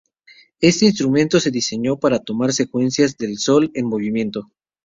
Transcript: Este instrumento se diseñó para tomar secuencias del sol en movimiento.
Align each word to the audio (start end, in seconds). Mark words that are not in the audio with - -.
Este 0.61 0.85
instrumento 0.87 1.39
se 1.39 1.51
diseñó 1.51 1.95
para 1.99 2.17
tomar 2.17 2.53
secuencias 2.53 3.15
del 3.19 3.37
sol 3.37 3.69
en 3.75 3.85
movimiento. 3.85 4.49